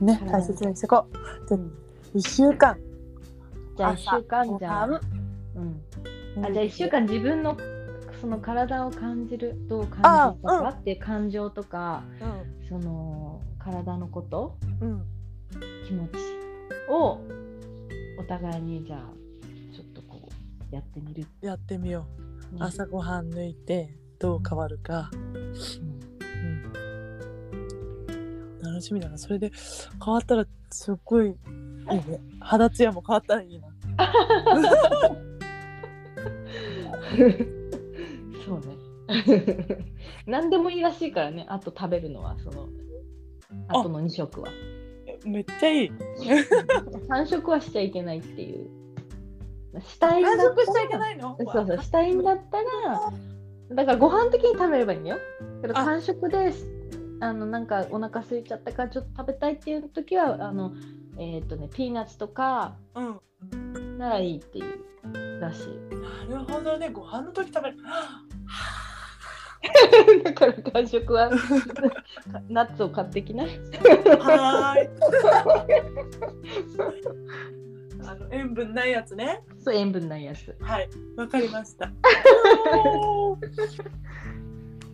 [0.04, 2.18] ね体大切にしてこう。
[2.18, 2.76] 一週間。
[3.76, 5.00] じゃあ1週間じゃあ、朝
[5.54, 7.56] うん、あじゃあ1週間自分の
[8.20, 12.04] その体を感じるどう感じたかっていう感情とか、
[12.68, 14.90] その体のことうん。
[14.90, 15.06] うん
[15.86, 16.12] 気持ち
[16.88, 17.20] を
[18.18, 19.00] お互いにじゃあ
[19.74, 20.28] ちょっとこ
[20.70, 22.06] うやってみる、やってみよ
[22.52, 22.54] う。
[22.54, 22.60] ね。
[22.60, 25.54] 朝ごはん抜いてどう変わるか、うんうん、
[28.72, 29.18] 楽しみだな。
[29.18, 29.52] それで
[30.02, 32.20] 変わったらすっごいいいね。
[32.40, 33.68] 肌ツヤも変わったらいいな。
[38.46, 38.76] そうね。
[40.26, 41.44] 何でもいいらしいからね。
[41.48, 42.68] あと食べるのはその
[43.68, 43.82] あ。
[43.82, 44.48] との2食は。
[45.06, 45.92] えめっちゃいい。
[47.08, 48.70] 3食はしちゃいけないっていう。
[49.80, 51.36] したいんだったら完食しちゃいけないの？
[51.38, 51.82] そうそう。
[51.82, 53.12] したいんだったら
[53.74, 55.18] だからご飯的に食べればいいんだよ。
[55.60, 55.84] けどあ。
[55.84, 56.52] 間食で
[57.22, 60.72] あのなんかお腹空いちゃったからちょっと食べたいっていう時はあの
[61.18, 63.20] えっ、とねピーナッツとかうん。
[63.98, 64.64] ならいいっていう
[65.40, 65.68] らしい。
[66.28, 66.90] なるほどね。
[66.90, 67.76] ご飯の時食べる。
[70.24, 71.30] だから間食は
[72.50, 73.44] ナッツを買ってきな。
[73.44, 74.88] はーい。
[78.04, 79.44] あの塩分ないやつね。
[79.58, 80.56] そう塩分ないやつ。
[80.60, 80.90] はい。
[81.16, 81.92] わかりました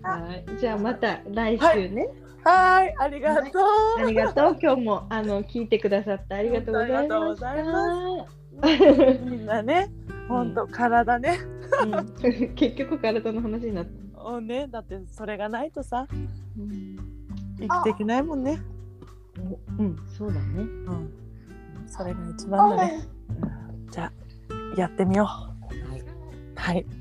[0.03, 2.09] はいじゃあまた来週ね、
[2.45, 3.63] はーいありがとう。
[3.99, 4.59] ありがとう。
[4.61, 7.51] 今日もあの聞いてくださってありがとうございました。
[7.51, 9.91] ありがとみんなね
[10.29, 11.39] ほんと体ね。
[11.83, 12.15] うん。
[12.55, 16.07] 結局体の話になった、おねだってそれがないとさ
[16.59, 16.97] うん。
[17.59, 18.61] 生きていけないもんね。
[19.79, 20.63] うん、そうだね。
[20.63, 21.13] うん。
[21.87, 23.05] それが一番だね。
[23.91, 25.27] じゃあやってみよう。
[25.27, 26.03] はい、
[26.55, 26.98] はい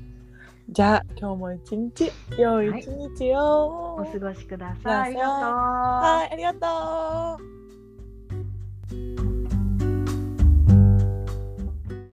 [0.70, 5.14] じゃあ今日も一日良い一日を、はい、お過ごしください。
[5.14, 7.42] はい、ありがと
[9.24, 9.27] う。